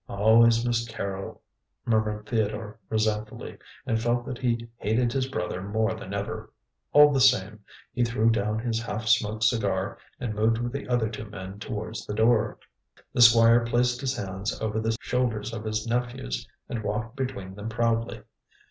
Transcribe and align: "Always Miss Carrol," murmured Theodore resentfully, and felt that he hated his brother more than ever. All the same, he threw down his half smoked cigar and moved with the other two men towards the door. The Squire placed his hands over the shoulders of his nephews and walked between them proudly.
"Always 0.09 0.65
Miss 0.65 0.87
Carrol," 0.89 1.43
murmured 1.85 2.25
Theodore 2.25 2.79
resentfully, 2.89 3.59
and 3.85 4.01
felt 4.01 4.25
that 4.25 4.39
he 4.39 4.67
hated 4.77 5.13
his 5.13 5.27
brother 5.27 5.61
more 5.61 5.93
than 5.93 6.11
ever. 6.11 6.51
All 6.91 7.13
the 7.13 7.21
same, 7.21 7.59
he 7.93 8.03
threw 8.03 8.31
down 8.31 8.57
his 8.57 8.81
half 8.81 9.07
smoked 9.07 9.43
cigar 9.43 9.99
and 10.19 10.33
moved 10.33 10.57
with 10.57 10.71
the 10.71 10.87
other 10.87 11.07
two 11.09 11.25
men 11.25 11.59
towards 11.59 12.03
the 12.07 12.15
door. 12.15 12.57
The 13.13 13.21
Squire 13.21 13.63
placed 13.63 14.01
his 14.01 14.17
hands 14.17 14.59
over 14.59 14.79
the 14.79 14.97
shoulders 15.01 15.53
of 15.53 15.65
his 15.65 15.85
nephews 15.85 16.47
and 16.67 16.81
walked 16.83 17.15
between 17.15 17.53
them 17.53 17.69
proudly. 17.69 18.23